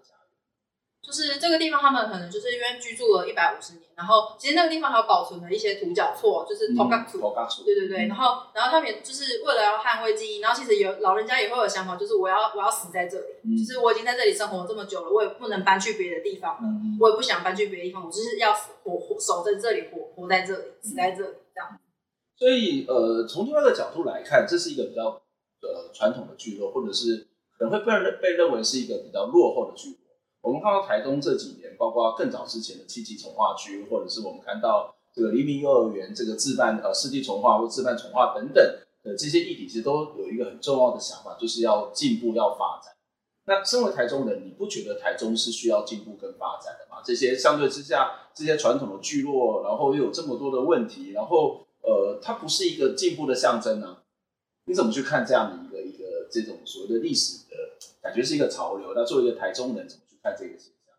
[1.01, 7.33] 就是这个地方，他们可能就是因为居住了一百五十年，然后其实那个地方还有保存了一些土角厝，就是土埆厝。
[7.63, 21.79] 对对对，然后然后他们也就是为了要捍卫记忆，然后其实有老人家也会有想法，就是我要我要死在这里，嗯、就是我已经在这里生活了这么久了，我也不能搬去别的地方了，嗯、我也不想搬去别的地方，我就是要活活守在这里，活活在这里，死在这里这样。
[22.37, 25.05] 所以呃，从另外一个角度来看，这是一个比较
[25.61, 29.97] 呃传统的聚落，或者是可能会被认被认为是一个比较落后的聚落。
[30.41, 38.63] 我们看到台东这几年，包括更早之前的七级重化区，或者是我们看到这个黎明幼儿园这个自办呃市地重化或自办重化等等
[39.03, 42.93] 的这些议题，其实都有一个很重要的想法，就是要进步要发展。
[43.45, 47.01] 那身为台中人，你不觉得台中是需要进步跟发展的吗？
[47.03, 53.97] 这些相对之下，这些传统的聚落，然后又有这么多的问题，然后呃，它不是一个进步的象征呢、
[54.65, 57.55] 你怎么去看这样的一个一个这种所谓的历史的
[58.01, 58.93] 感觉是一个潮流？
[58.95, 60.03] 那作为一个台中人，怎么？
[60.21, 60.93] 看这个现象，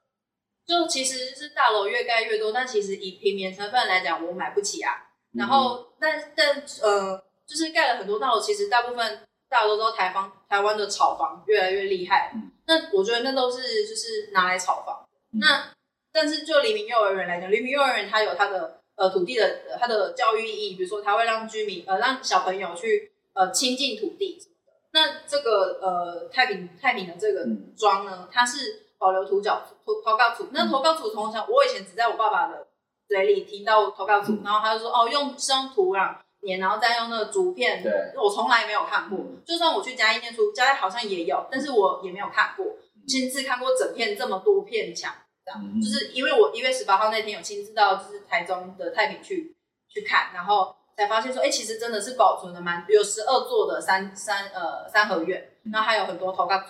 [0.66, 4.92] 就其实是大楼越盖越多，但其实以平面成分来讲，我买不起啊。
[5.32, 12.34] 然后，但但呃，就是盖了很多大楼，其实大部分大楼都说台方台湾的炒房越来越厉害。
[12.66, 15.06] 那我觉得那都是就是拿来炒房。
[15.40, 15.72] 那
[16.12, 24.72] 但是就黎明幼儿园来讲，黎明幼儿园它有它的呃土地的它的教育意义，比如说它会让居民呃让小朋友去呃亲近土地什么的。
[24.92, 28.86] 那这个呃太平太平的这个庄呢，它是。
[29.00, 32.66] 保留土角土投稿土，那投稿土从小我以前只在我爸爸的
[33.08, 36.14] 嘴里听到投稿土，然后他就说哦，用是用土壤
[36.46, 39.18] 粘，然后再用那个竹片，对，我从来没有看过。
[39.46, 42.66] 就算我去嘉义念书，嘉义好像也有，但是我也没有看过，
[43.08, 45.10] 亲自看过整片这么多片墙，
[45.46, 49.56] 这样，就是因为我一月十八号那天有亲自到就是台中的太平去
[49.88, 56.66] 去看，然后才发现说，哎、欸，其实真的是保存的蛮，有十二座的三三呃三合院，然后还有很多投稿土。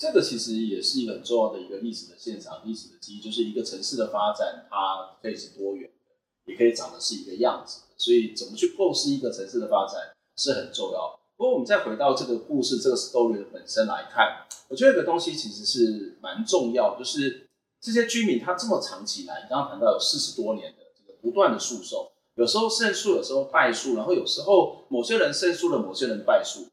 [0.00, 7.82] 这个其实也是一个很重要的一个历史的现场，历史的记忆，就是一个城市的发展，它可以是多元的，也可以长得是一个样子。
[7.98, 11.20] 所以怎么去构思一个城市的发展是很重要。
[11.36, 26.68] 不过我们再回到这个故事，这个 story 的本身来看，我觉得有个东西其实是蛮重要，就是这些居民他这么长期来，你刚刚谈到有四十多年的这个不断的诉讼，有时候胜诉，有时候败诉，然后有时候某些人胜诉了，某些人败诉，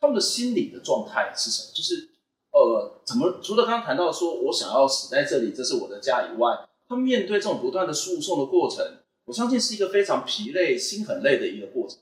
[0.00, 1.74] 他们的心理的状态是什么？
[1.74, 2.08] 就是。
[2.60, 8.84] 呃，怎么除了刚刚谈到说我想要死在这里，这是我的家以外，他面对这种不断的诉讼的过程，
[9.24, 11.98] 我相信是一个非常疲累、心很累的一个过程。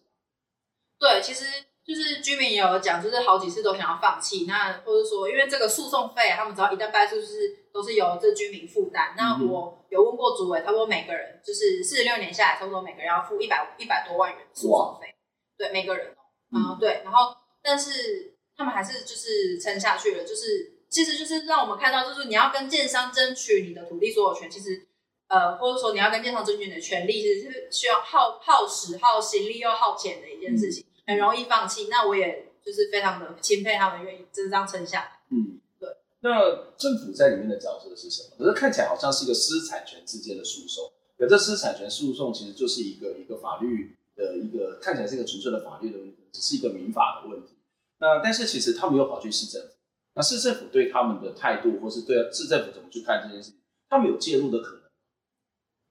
[0.99, 1.44] 对，其实
[1.87, 9.14] 就是居民也有讲，就是好几次都想要放弃，那或者说因为这个诉讼费，他们只要一旦败诉，就是都是由这居民负担。
[9.16, 15.14] 那我有问过主委，他说每个人就是四十六年下来，差不多每个人要付一百一百多万元诉讼费，
[15.57, 18.38] 对每个人哦，啊、嗯、对，然后但是。
[18.59, 24.87] 他们还是就是撑下去了，就是其实就是让我们看到，就是你要跟建商争取你的土地所有权，其实
[25.29, 31.87] 呃，或者说你要跟建商争取你的权利，其实是需要耗耗时、耗心力又耗钱的一件事情，很容易放弃。
[31.88, 35.21] 那我也就是非常的钦佩他们愿意就是这样撑下来。
[35.31, 35.88] 嗯，对。
[36.21, 38.31] 那政府在里面的角色是什么？
[38.38, 47.55] 可是看起来好像是一个私产权之间的诉讼，可这私产权诉讼其实就是一个一个法律的一个看起来是一个纯粹的法律的问题，只是一个民法的问题。
[47.98, 49.68] 那但是其实他们又跑去市政府，
[50.14, 54.82] 那市政府对他们的态度，或是对市政府怎么去看这件事情，他们有介入的可能？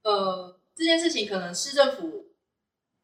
[0.04, 2.28] 呃，这件事情可能市政府，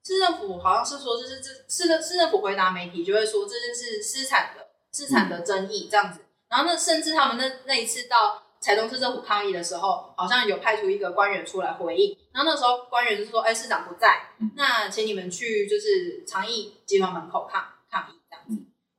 [0.06, 6.22] 市政府好像是说，就是这市政市政府回答媒体就会说，这件事私产的私产的争议这样子。
[6.50, 12.16] 然后那甚至他们那那一次到台中市政府抗议的时候，好像有派出一个官员出来回应。
[12.32, 17.74] 然后那时候官员就说：“哎，市长不在，那请你们去就是长义集团门口抗抗议这样子。”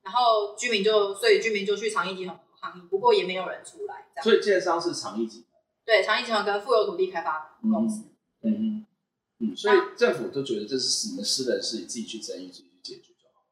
[0.04, 4.06] 然后居民就，所以居民就去长义集团抗议，不过也没有人出来。
[4.14, 5.60] 这样所以建商是长义集团。
[5.84, 8.04] 对，长义集团跟富有土地开发公司。
[8.42, 8.86] 嗯嗯
[9.40, 9.56] 嗯。
[9.56, 13.46] 所以政府都觉得这是你们私人事，你自己去争议，自己去解决就好。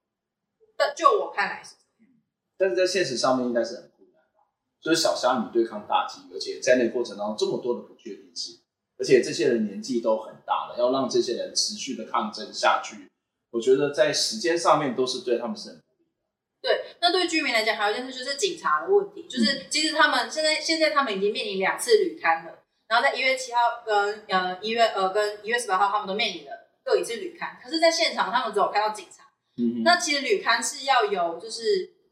[0.77, 1.77] 但就我看来是。
[2.59, 4.53] 但是在现实上面应该是很困难吧？
[4.81, 8.61] 就是小虾米对抗大鸡，而且在那个过程当中这么多的不确定性，
[8.99, 13.09] 而且这些人年纪都很大了，要让这些人持续的抗争下去，
[13.51, 15.82] 我觉得在时间上面都是对他们是很。
[16.63, 26.53] 对，那对居民来讲，还有一件事就是警察的问题，就是其实他们现在现在他们已经面临两次旅刊了，然后在一月七号跟呃一月呃跟一月十八号，他们都面临了
[26.85, 29.25] 各一次旅刊，可是，在现场他们只有看到警察。
[29.59, 31.63] 嗯，那其实旅刊是要有就是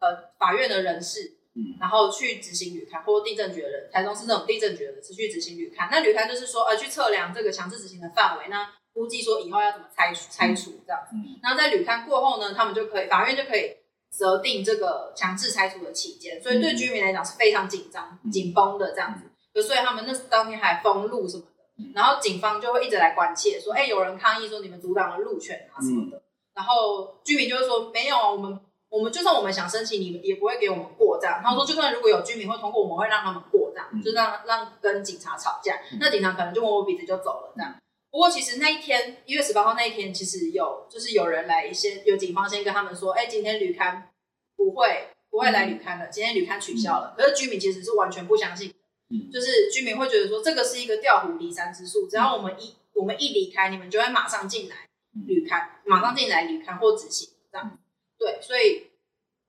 [0.01, 1.20] 呃法院的人士，
[1.55, 5.89] 嗯，然后去执行旅刊，或地震局的人，台中市那种地震局的人士去执行旅刊。
[5.93, 11.14] 那旅刊就是说呃去测量这个强制执行的范围，那估计说以后要怎么拆拆除这样子。
[11.14, 13.77] 嗯，然后在旅刊过后呢，他们就可以法院就可以。
[14.11, 19.25] 择定这个强制拆除的期间，所以对居民来讲是非常紧张、紧绷的这样子。
[19.55, 26.23] 就所以他们那当天还封路什么的，然后警方就会一直来关切，说：“哎、欸，有人抗议说你们阻挡了路权啊什么的。”
[26.55, 35.79] 然后居民就会说：“没有，我们我们就算我们想申请，你们也不会给我们过这样。”他说：“就算如果有居民会通过，我们会让他们过这样，就让让跟警察吵架。
[35.99, 37.75] 那警察可能就摸摸鼻子就走了这样。”
[38.11, 44.11] 不过其实那一天一月十八号那一天，其实有就是有人来一些有警方先跟他们说，哎，今天旅刊
[44.57, 47.15] 不会不会来旅刊了，今天旅刊取消了。
[47.17, 48.75] 可是居民其实是完全不相信，
[49.11, 54.89] 嗯，就是居民会觉得说这个是一个调虎离山之术，只要我们一我们一离开，你们就会马上进来
[55.27, 57.79] 旅刊，马上进来旅刊或执行这样。
[58.19, 58.89] 对，所以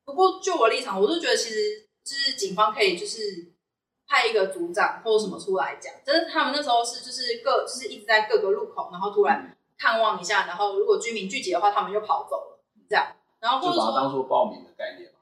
[0.05, 3.50] 不过就我立场，我就觉得其实就是警方可以就是。
[4.11, 12.59] 派一个组长或者什么出来讲，就是他们那时候是就是各就是一直在各个路口，然后突然看望一下，然后如果居民聚集的话，他们就跑走了，
[12.89, 13.07] 这样。
[13.39, 15.17] 然后或者说就把它当做报名的概念嘛。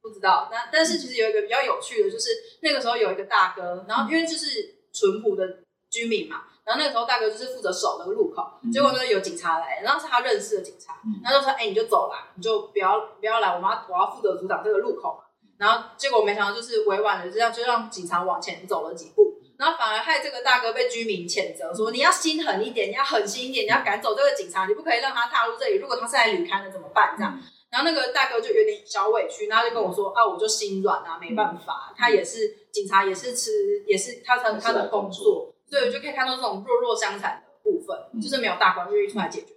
[0.00, 2.30] 不知道，但但是其实有一个比较有趣的，就是
[2.60, 5.58] 那个时候有一个大哥，然后因为就是淳朴的
[5.90, 15.24] 居民嘛，然后那个时候大哥就是负责守那个路口，结果呢有警察来，然后是他认识的警察，他就说：“哎，你就走啦，你就不要不要来，我要我要负责阻挡这个路口嘛。”
[15.58, 25.76] 然后结果没想到，就是委婉的这样，就让警察往前走了几步，然后反而害这个大哥被居民谴责说：“你要心狠一点，你要狠心一点，你要赶走这个警察，你不可以让他踏入这里。
[25.76, 27.38] 如果他是来履勘的怎么办？”这样，
[27.70, 33.50] 然后那个大哥就有点小委屈，然后就跟我说：“啊，我就心软啊，没办法，他也是警察，也是吃，
[33.86, 39.51] 也是他他他的工作，所以我就可以看到这种弱弱相残的部分，就是没有大官愿意出来解决的问题。”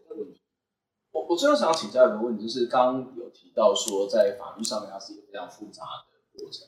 [1.16, 6.68] 我我最后想要请教一个问题，就是刚刚有提到说，在法律上面它是一个非常复杂的过程。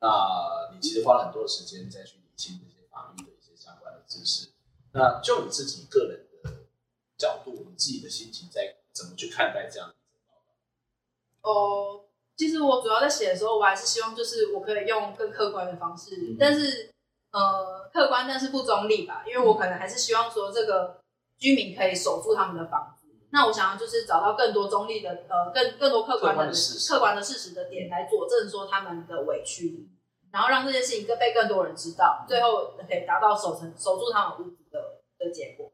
[0.00, 4.50] 那你其实花了很多的时间再去理清这些法律的一些相关的知识。
[4.92, 6.50] 那就你自己个人的
[7.16, 9.94] 角度，你自己的心情，在怎么去看待这样的
[10.28, 11.50] 报道？
[11.50, 12.04] 哦，
[12.36, 16.92] 其实我主要在写的时候，我还是希望就是我可以用更客观的方式，嗯、但是
[17.30, 21.00] 呃，客观但是不中立吧，因为我可能还是希望说这个
[21.38, 22.95] 居民可以守住他们的房子。
[23.30, 29.88] 那我想要就是找到更多中立的，呃，更更多客观的客观的事实，客观的事实的点来佐证说他们的委屈，
[30.32, 35.72] 然后让这件事情更被更多人知道，最后可以达到守成守住他们屋子的的结果。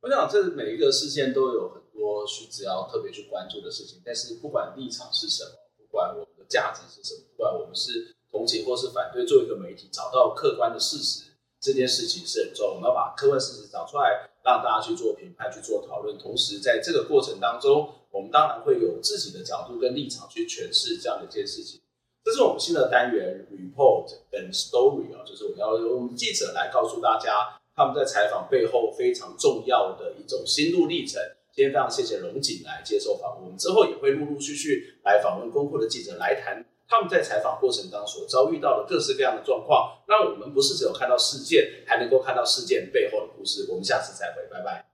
[0.00, 11.31] 我想这每一个事件都有很多需只要特别去关注的事情，但是不管立场是什么，不管我们的价值是什么，不管我们是同情或是反对，做一个媒体找到客观的事实，
[11.62, 12.74] 这件事情是很重要。
[12.74, 14.28] 我们要把客观事实找出来。
[14.44, 21.80] 让大家去做评判、去做讨论，同时在这个过程当中，我们当然会有自己的角度跟立场去诠释这样的一件事情。
[22.24, 31.22] 这是我们新的单元 Report 跟 Story 啊，就是我要用记者来告诉大家他们在采访背后非常重要的一种心路历程。
[31.54, 39.96] 今天非常谢谢龙井来接受访问，我们之后也会陆陆续续来访问公库的记者来谈他们在采访过程当中所遭遇到的各式各样的状况。
[40.06, 43.66] 那我们不是只有看到事件，还能够看到事件背后的故事。
[43.70, 44.91] 我们下次再会，拜拜。